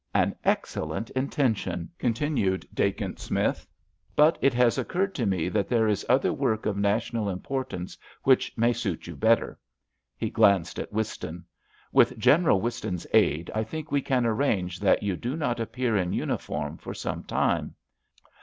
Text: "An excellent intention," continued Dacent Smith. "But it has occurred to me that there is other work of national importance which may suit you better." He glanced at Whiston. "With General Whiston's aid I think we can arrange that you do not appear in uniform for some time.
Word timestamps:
"An 0.15 0.35
excellent 0.43 1.11
intention," 1.11 1.91
continued 1.99 2.67
Dacent 2.73 3.19
Smith. 3.19 3.67
"But 4.15 4.39
it 4.41 4.51
has 4.55 4.79
occurred 4.79 5.13
to 5.13 5.27
me 5.27 5.47
that 5.49 5.67
there 5.69 5.87
is 5.87 6.03
other 6.09 6.33
work 6.33 6.65
of 6.65 6.75
national 6.75 7.29
importance 7.29 7.99
which 8.23 8.51
may 8.57 8.73
suit 8.73 9.05
you 9.05 9.15
better." 9.15 9.59
He 10.17 10.31
glanced 10.31 10.79
at 10.79 10.91
Whiston. 10.91 11.45
"With 11.91 12.17
General 12.17 12.59
Whiston's 12.59 13.05
aid 13.13 13.51
I 13.53 13.63
think 13.63 13.91
we 13.91 14.01
can 14.01 14.25
arrange 14.25 14.79
that 14.79 15.03
you 15.03 15.15
do 15.15 15.35
not 15.37 15.59
appear 15.59 15.95
in 15.95 16.13
uniform 16.13 16.77
for 16.79 16.95
some 16.95 17.23
time. 17.23 17.75